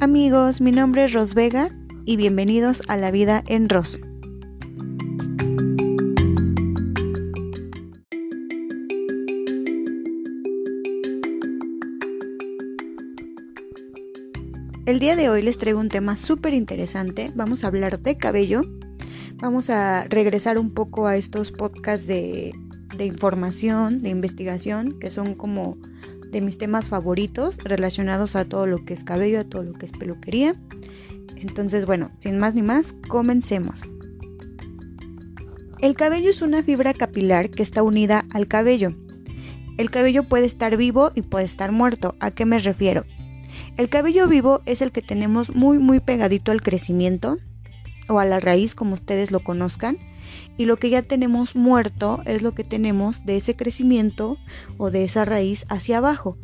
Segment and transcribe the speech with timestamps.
[0.00, 1.70] Amigos, mi nombre es Ros Vega
[2.04, 3.98] y bienvenidos a La Vida en Ros.
[14.86, 17.32] El día de hoy les traigo un tema súper interesante.
[17.34, 18.62] Vamos a hablar de cabello.
[19.38, 22.52] Vamos a regresar un poco a estos podcasts de,
[22.96, 25.76] de información, de investigación, que son como
[26.30, 29.86] de mis temas favoritos relacionados a todo lo que es cabello, a todo lo que
[29.86, 30.54] es peluquería.
[31.36, 33.90] Entonces, bueno, sin más ni más, comencemos.
[35.80, 38.94] El cabello es una fibra capilar que está unida al cabello.
[39.76, 42.16] El cabello puede estar vivo y puede estar muerto.
[42.18, 43.04] ¿A qué me refiero?
[43.76, 47.38] El cabello vivo es el que tenemos muy muy pegadito al crecimiento
[48.08, 49.98] o a la raíz como ustedes lo conozcan
[50.56, 54.38] y lo que ya tenemos muerto es lo que tenemos de ese crecimiento
[54.76, 56.38] o de esa raíz hacia abajo.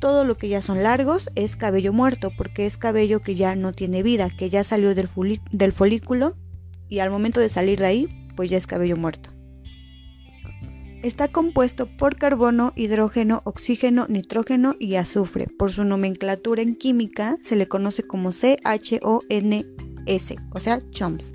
[0.00, 3.72] Todo lo que ya son largos es cabello muerto porque es cabello que ya no
[3.72, 5.08] tiene vida, que ya salió del,
[5.72, 6.36] folículo
[6.88, 9.30] y al momento de salir de ahí pues ya es cabello muerto.
[11.02, 15.46] Está compuesto por carbono, hidrógeno, oxígeno, nitrógeno y azufre.
[15.46, 19.00] Por su nomenclatura en química se le conoce como CHONS,
[20.52, 21.32] o sea, CHOMS.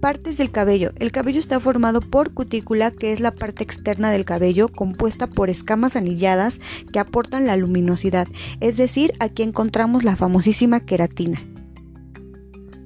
[0.00, 0.92] Partes del cabello.
[1.00, 5.50] El cabello está formado por cutícula, que es la parte externa del cabello, compuesta por
[5.50, 6.60] escamas anilladas
[6.92, 8.28] que aportan la luminosidad,
[8.60, 11.42] es decir, aquí encontramos la famosísima queratina.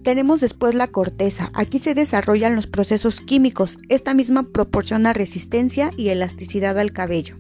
[0.03, 1.51] Tenemos después la corteza.
[1.53, 3.79] Aquí se desarrollan los procesos químicos.
[3.89, 7.37] Esta misma proporciona resistencia y elasticidad al cabello.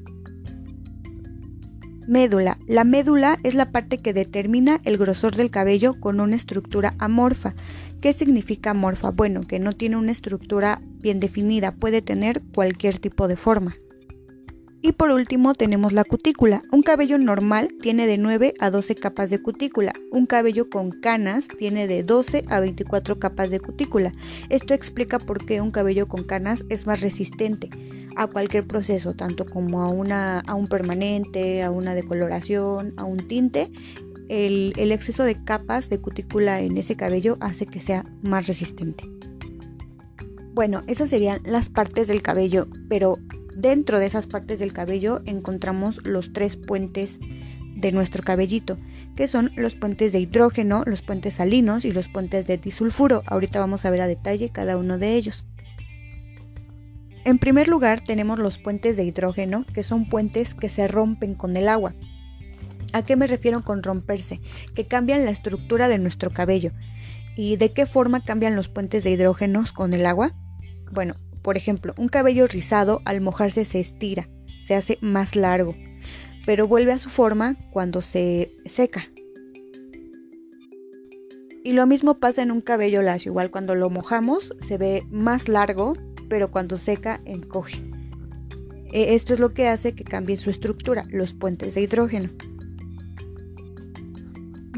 [2.06, 2.58] Médula.
[2.66, 7.54] La médula es la parte que determina el grosor del cabello con una estructura amorfa.
[8.02, 9.12] ¿Qué significa amorfa?
[9.12, 13.76] Bueno, que no tiene una estructura bien definida, puede tener cualquier tipo de forma.
[14.80, 16.62] Y por último tenemos la cutícula.
[16.72, 19.92] Un cabello normal tiene de 9 a 12 capas de cutícula.
[20.10, 24.12] Un cabello con canas tiene de 12 a 24 capas de cutícula.
[24.48, 27.70] Esto explica por qué un cabello con canas es más resistente
[28.16, 33.28] a cualquier proceso, tanto como a, una, a un permanente, a una decoloración, a un
[33.28, 33.70] tinte.
[34.34, 39.04] El, exceso de capas de cutícula en ese cabello hace que sea más resistente.
[40.54, 43.18] Bueno, esas serían las partes del cabello, pero
[43.54, 47.20] dentro de esas partes del cabello encontramos los tres puentes
[47.76, 48.78] de nuestro cabellito,
[49.16, 53.22] que son los puentes de hidrógeno, los puentes salinos y los puentes de disulfuro.
[53.26, 55.44] Ahorita vamos a ver a detalle cada uno de ellos.
[57.26, 61.54] En primer lugar tenemos los puentes de hidrógeno, que son puentes que se rompen con
[61.58, 61.94] el agua.
[62.92, 64.40] ¿A qué me refiero con romperse?
[64.74, 66.72] Que cambian la estructura de nuestro cabello.
[67.36, 70.32] ¿Y de qué forma cambian los puentes de hidrógeno con el agua?
[70.90, 74.28] Bueno, por ejemplo, un cabello rizado al mojarse se estira,
[74.64, 75.74] se hace más largo,
[76.44, 79.06] pero vuelve a su forma cuando se seca.
[81.64, 85.48] Y lo mismo pasa en un cabello lacio, igual cuando lo mojamos se ve más
[85.48, 85.94] largo
[86.32, 87.82] pero cuando seca encoge.
[88.90, 92.30] E, esto es lo que hace que cambie su estructura, los puentes de hidrógeno.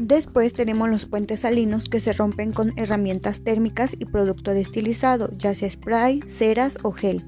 [0.07, 5.55] Después tenemos los puentes salinos que se rompen con herramientas térmicas y producto destilizado, ya
[5.55, 7.25] sea spray, ceras o gel.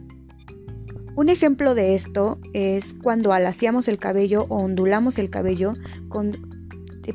[1.15, 5.73] Un ejemplo de esto es cuando alaciamos el cabello o ondulamos el cabello
[6.07, 6.37] con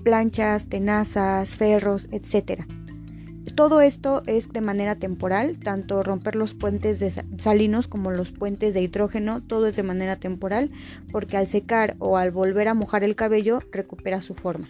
[0.03, 2.65] planchas, tenazas, ferros, etc.
[3.55, 8.75] Todo esto es de manera temporal, tanto romper los puentes de salinos como los puentes
[8.75, 10.71] de hidrógeno, todo es de manera temporal,
[11.12, 14.69] porque al secar o al volver a mojar el cabello recupera su forma.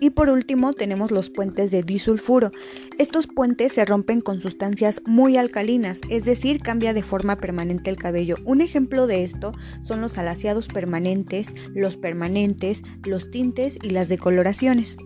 [0.00, 2.52] Y por último tenemos los puentes de disulfuro.
[2.98, 7.96] Estos puentes se rompen con sustancias muy alcalinas, es decir, cambia de forma permanente el
[7.96, 8.36] cabello.
[8.44, 14.96] Un ejemplo de esto son los alaciados permanentes, los permanentes, los tintes y las decoloraciones.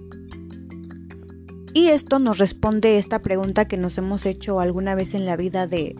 [1.73, 5.67] Y esto nos responde esta pregunta que nos hemos hecho alguna vez en la vida
[5.67, 5.97] de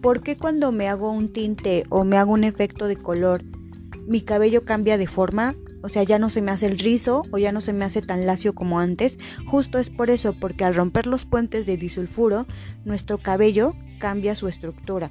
[0.00, 3.44] ¿por qué cuando me hago un tinte o me hago un efecto de color
[4.06, 5.54] mi cabello cambia de forma?
[5.82, 8.02] O sea, ya no se me hace el rizo o ya no se me hace
[8.02, 9.18] tan lacio como antes.
[9.46, 12.46] Justo es por eso, porque al romper los puentes de disulfuro,
[12.84, 15.10] nuestro cabello cambia su estructura.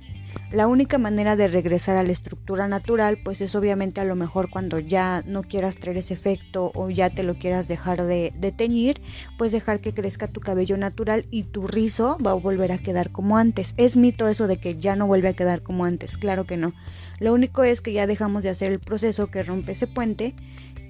[0.52, 4.50] La única manera de regresar a la estructura natural pues es obviamente a lo mejor
[4.50, 9.00] cuando ya no quieras traer ese efecto o ya te lo quieras dejar de, teñir,
[9.38, 13.12] pues dejar que crezca tu cabello natural y tu rizo va a volver a quedar
[13.12, 13.76] como antes.
[13.78, 16.74] Es mito eso de que ya no vuelve a quedar como antes, claro que no.
[17.20, 20.36] Lo único es que ya dejamos de hacer el proceso que rompe ese puente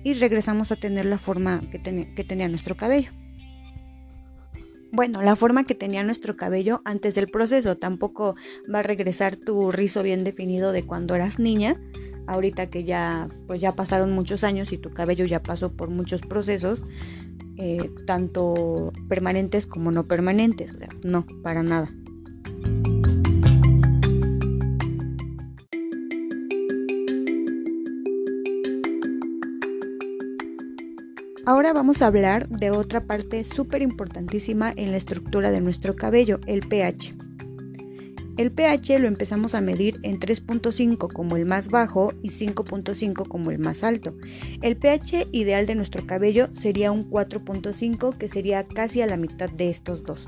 [0.06, 3.12] y regresamos a tener la forma que tenía nuestro cabello
[4.91, 7.77] bueno, la forma que tenía nuestro cabello antes del proceso.
[7.77, 8.36] Tampoco
[8.74, 11.80] va a regresar tu rizo bien definido de cuando eras niña
[12.30, 16.21] ahorita que ya, pues ya pasaron muchos años y tu cabello ya pasó por muchos
[16.21, 16.86] procesos,
[17.57, 20.71] eh, tanto permanentes como no permanentes.
[21.03, 21.92] no, para nada.
[31.49, 36.39] Ahora vamos a hablar de otra parte súper importantísima en la estructura de nuestro cabello,
[36.45, 37.15] el pH.
[38.37, 43.49] El pH lo empezamos a medir en 3.5 como el más bajo y 5.5 como
[43.49, 44.15] el más alto.
[44.61, 49.49] El pH ideal de nuestro cabello sería un 4.5 que sería casi a la mitad
[49.49, 50.27] de estos dos.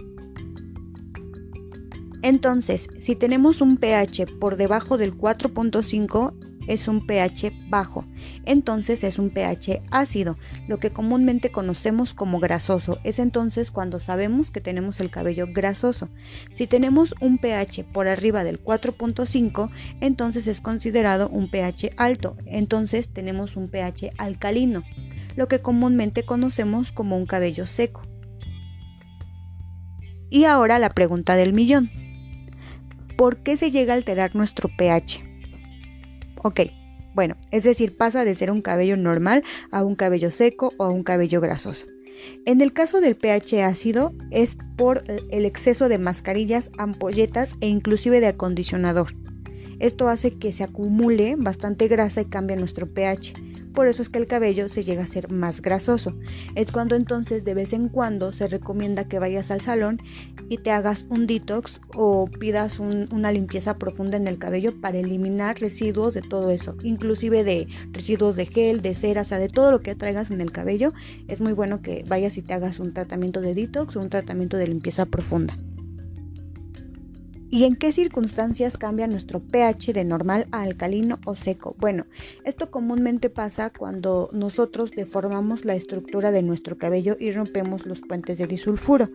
[2.24, 8.06] Entonces, si tenemos un pH por debajo del 4.5, es un pH bajo,
[8.46, 10.38] entonces es un pH ácido,
[10.68, 13.00] lo que comúnmente conocemos como grasoso.
[13.04, 16.10] Es entonces cuando sabemos que tenemos el cabello grasoso.
[16.54, 19.70] Si tenemos un pH por arriba del 4.5,
[20.02, 24.84] entonces es considerado un pH alto, entonces tenemos un pH alcalino,
[25.36, 28.04] lo que comúnmente conocemos como un cabello seco.
[30.30, 31.92] Y ahora la pregunta del millón.
[33.18, 35.31] ¿Por qué se llega a alterar nuestro pH?
[36.44, 36.62] Ok,
[37.14, 40.90] bueno, es decir, pasa de ser un cabello normal a un cabello seco o a
[40.90, 41.86] un cabello grasoso.
[42.46, 48.20] En el caso del pH ácido es por el exceso de mascarillas, ampolletas e inclusive
[48.20, 49.14] de acondicionador.
[49.80, 53.34] Esto hace que se acumule bastante grasa y cambie nuestro pH.
[53.74, 56.14] Por eso es que el cabello se llega a ser más grasoso.
[56.56, 60.00] Es cuando entonces de vez en cuando se recomienda que vayas al salón
[60.50, 65.60] y te hagas un detox o pidas una limpieza profunda en el cabello para eliminar
[65.60, 69.72] residuos de todo eso, inclusive de residuos de gel, de cera, o sea, de todo
[69.72, 70.94] lo que traigas en el cabello.
[71.28, 74.58] Es muy bueno que vayas y te hagas un tratamiento de detox o un tratamiento
[74.58, 75.58] de limpieza profunda.
[77.54, 81.76] ¿Y en qué circunstancias cambia nuestro pH de normal a alcalino o seco?
[81.78, 82.06] Bueno,
[82.46, 88.38] esto comúnmente pasa cuando nosotros deformamos la estructura de nuestro cabello y rompemos los puentes
[88.38, 89.10] de disulfuro.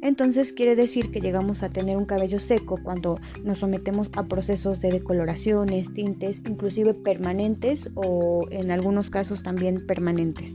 [0.00, 4.80] Entonces quiere decir que llegamos a tener un cabello seco cuando nos sometemos a procesos
[4.80, 10.54] de decoloraciones, tintes, inclusive permanentes o en algunos casos también permanentes.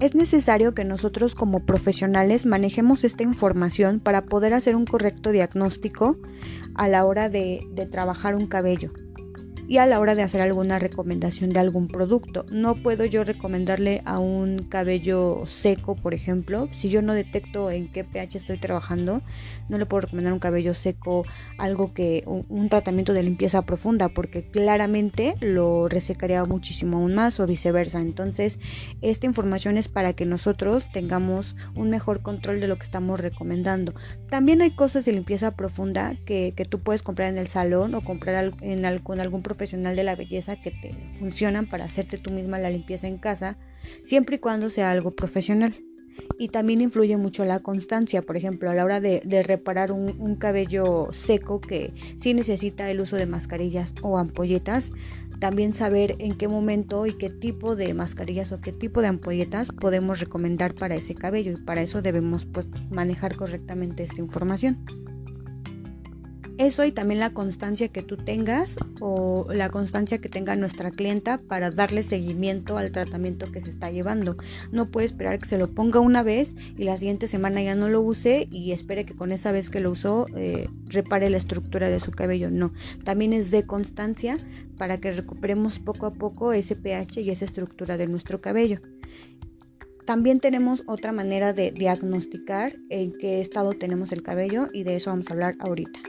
[0.00, 6.16] Es necesario que nosotros como profesionales manejemos esta información para poder hacer un correcto diagnóstico
[6.76, 8.92] a la hora de, trabajar un cabello
[9.68, 12.46] y a la hora de hacer alguna recomendación de algún producto.
[12.50, 17.92] No puedo yo recomendarle a un cabello seco, por ejemplo, si yo no detecto en
[17.92, 19.20] qué pH estoy trabajando,
[19.68, 21.26] no le puedo recomendar un cabello seco
[21.58, 27.46] algo que un, tratamiento de limpieza profunda porque claramente lo resecaría muchísimo aún más o
[27.46, 28.00] viceversa.
[28.00, 28.58] Entonces,
[29.02, 33.94] esta información es para que nosotros tengamos un mejor control de lo que estamos recomendando.
[34.30, 38.02] También hay cosas de limpieza profunda que, que tú puedes comprar en el salón o
[38.02, 42.60] comprar en, algún profesional profesional de la belleza que te funcionan para hacerte tú misma
[42.60, 43.58] la limpieza en casa,
[44.04, 45.74] siempre y cuando sea algo profesional.
[46.38, 51.08] Y también influye mucho la constancia, por ejemplo, a la hora de, reparar un, cabello
[51.10, 54.92] seco que sí necesita el uso de mascarillas o ampolletas,
[55.40, 59.70] también saber en qué momento y qué tipo de mascarillas o qué tipo de ampolletas
[59.70, 64.84] podemos recomendar para ese cabello y para eso debemos pues, manejar correctamente esta información.
[66.58, 71.38] Eso y también la constancia que tú tengas o la constancia que tenga nuestra clienta
[71.38, 74.36] para darle seguimiento al tratamiento que se está llevando.
[74.72, 77.88] No puede esperar que se lo ponga una vez y la siguiente semana ya no
[77.88, 81.88] lo use y espere que con esa vez que lo usó eh, repare la estructura
[81.88, 82.50] de su cabello.
[82.50, 82.72] No,
[83.04, 84.36] también es de constancia
[84.78, 88.80] para que recuperemos poco a poco ese pH y esa estructura de nuestro cabello.
[90.06, 95.10] También tenemos otra manera de diagnosticar en qué estado tenemos el cabello y de eso
[95.10, 96.00] vamos a hablar ahorita.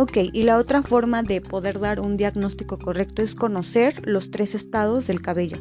[0.00, 4.54] Ok, y la otra forma de poder dar un diagnóstico correcto es conocer los tres
[4.54, 5.58] estados del cabello.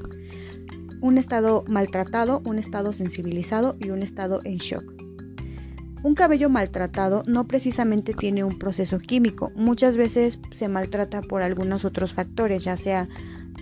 [1.01, 4.83] Un estado maltratado, un estado sensibilizado y un estado en shock.
[6.03, 11.83] Un cabello maltratado no precisamente tiene un proceso químico, muchas veces se maltrata por algunos
[11.83, 13.09] otros factores, ya sea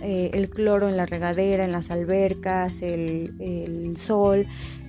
[0.02, 4.46] eh, el cloro en la regadera, en las albercas, el sol,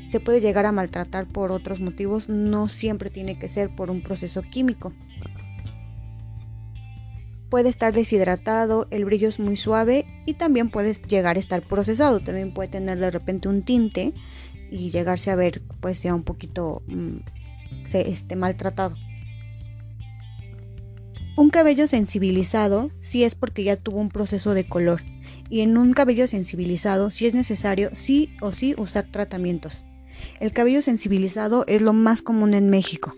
[0.09, 4.01] se puede llegar a maltratar por otros motivos, no siempre tiene que ser por un
[4.01, 4.93] proceso químico
[7.49, 12.19] puede estar deshidratado, el brillo es muy suave y también puede llegar a estar procesado,
[12.19, 14.13] también puede tener de repente un tinte
[14.69, 17.17] y llegarse a ver pues sea un poquito mm,
[17.83, 18.95] se, este, maltratado.
[21.37, 25.03] Un cabello sensibilizado sí es porque ya tuvo un proceso de color
[25.49, 29.85] y en un cabello sensibilizado sí es necesario sí o sí usar tratamientos.
[30.39, 33.13] El cabello sensibilizado es lo más común en México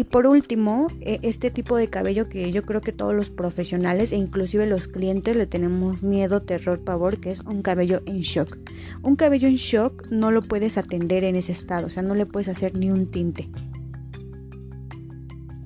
[0.00, 4.12] Y por último, e, este tipo de cabello que yo creo que todos los profesionales
[4.12, 8.56] e inclusive los clientes le tenemos miedo, terror, pavor, que es un cabello en shock.
[9.02, 12.24] Un cabello en shock no lo puedes atender en ese estado, o sea, no le
[12.24, 13.50] puedes hacer ni un tinte.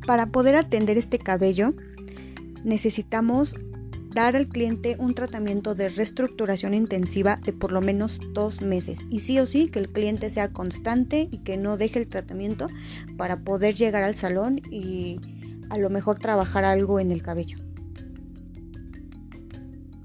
[0.04, 1.72] Para poder atender este cabello
[2.64, 3.54] necesitamos
[4.14, 9.00] dar al cliente un tratamiento de reestructuración intensiva de por lo menos dos meses.
[9.10, 12.68] Y sí o sí que el cliente sea constante y que no deje el tratamiento
[13.16, 15.20] para poder llegar al salón y
[15.68, 17.63] a lo mejor trabajar algo en el cabello.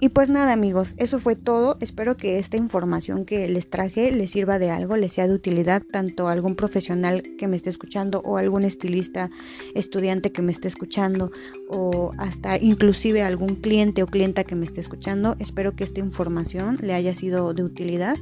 [0.02, 1.76] Y pues nada amigos, eso fue todo.
[1.82, 5.84] Espero que esta información que les traje les sirva de algo, les sea de utilidad
[5.84, 9.30] tanto a algún profesional que me esté escuchando o algún estilista,
[9.76, 11.32] estudiante que me esté escuchando
[11.68, 15.36] o hasta inclusive algún cliente o clienta que me esté escuchando.
[15.38, 18.16] Espero que esta información le haya sido de utilidad.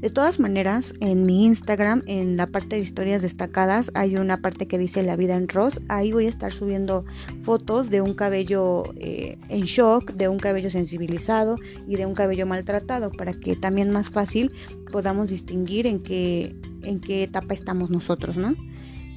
[0.00, 4.66] De todas maneras, en mi Instagram, en la parte de historias destacadas, hay una parte
[4.66, 5.80] que dice la vida en Ross.
[5.88, 7.06] Ahí voy a estar subiendo
[7.42, 11.21] fotos de un cabello eh, en shock, de un cabello sensibilizado
[11.86, 14.52] y de un cabello maltratado para que también más fácil
[14.90, 18.54] podamos distinguir en qué, en qué etapa estamos nosotros, ¿no?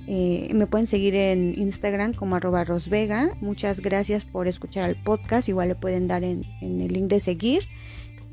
[0.08, 3.36] Eh, me pueden seguir en Instagram como arroba rosvega.
[3.42, 5.50] Muchas gracias por escuchar el podcast.
[5.50, 7.64] Igual le pueden dar en, en el link de seguir.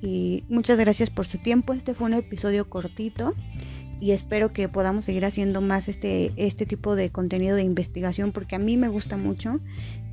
[0.02, 1.72] Y muchas gracias por su tiempo.
[1.72, 3.34] Este fue un episodio cortito
[4.02, 8.56] y espero que podamos seguir haciendo más este, este tipo de contenido de investigación porque
[8.56, 9.60] a mí me gusta mucho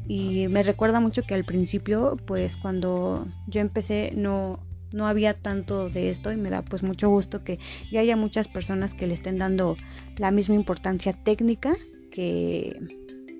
[0.09, 4.59] y me recuerda mucho que al principio pues cuando yo empecé no
[4.91, 7.59] no había tanto de esto y me da pues mucho gusto que
[7.91, 9.77] ya haya muchas personas que le estén dando
[10.17, 11.75] la misma importancia técnica
[12.09, 12.81] que,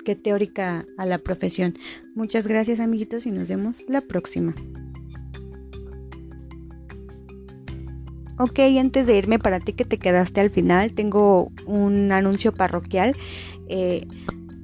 [0.06, 1.74] que teórica a la profesión.
[2.14, 4.54] Muchas gracias amiguitos y nos vemos la próxima.
[8.38, 13.16] Ok, antes de irme para ti que te quedaste al final, tengo un anuncio parroquial.
[13.70, 14.08] Eh,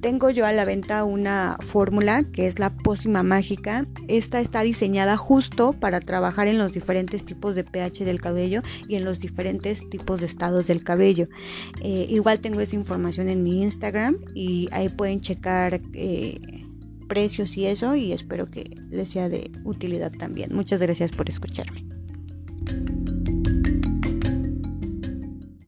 [0.00, 3.86] tengo yo a la venta una fórmula que es la pócima mágica.
[4.08, 8.96] Esta está diseñada justo para trabajar en los diferentes tipos de pH del cabello y
[8.96, 11.28] en los diferentes tipos de estados del cabello.
[11.82, 16.64] Eh, igual tengo esa información en mi Instagram y ahí pueden checar eh,
[17.08, 20.54] precios y eso y espero que les sea de utilidad también.
[20.54, 21.84] Muchas gracias por escucharme.